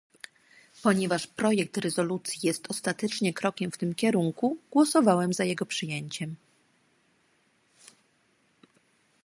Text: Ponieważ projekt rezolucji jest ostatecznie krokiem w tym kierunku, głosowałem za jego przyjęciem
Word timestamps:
Ponieważ 0.83 1.27
projekt 1.27 1.77
rezolucji 1.77 2.39
jest 2.43 2.71
ostatecznie 2.71 3.33
krokiem 3.33 3.71
w 3.71 3.77
tym 3.77 3.95
kierunku, 3.95 4.57
głosowałem 4.71 5.33
za 5.33 5.43
jego 5.43 5.65
przyjęciem 5.65 6.35